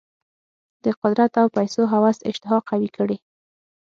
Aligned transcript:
د 0.83 0.85
قدرت 1.01 1.31
او 1.41 1.47
پیسو 1.55 1.81
هوس 1.93 2.17
اشتها 2.29 2.57
قوي 2.69 2.89
کړې. 2.97 3.17